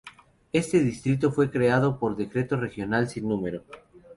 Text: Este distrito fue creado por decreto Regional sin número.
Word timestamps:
Este 0.51 0.79
distrito 0.79 1.31
fue 1.31 1.51
creado 1.51 1.99
por 1.99 2.15
decreto 2.15 2.57
Regional 2.57 3.07
sin 3.07 3.29
número. 3.29 3.63